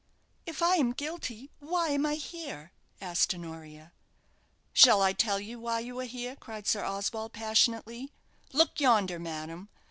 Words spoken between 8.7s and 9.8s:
yonder, madam!